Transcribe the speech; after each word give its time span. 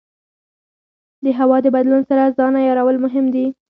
د 1.23 1.25
هوا 1.39 1.57
د 1.63 1.67
بدلون 1.75 2.01
سره 2.09 2.33
ځان 2.37 2.53
عیارول 2.61 2.97
مهم 3.05 3.25
دي. 3.33 3.45